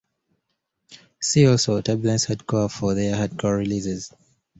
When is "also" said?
1.45-1.79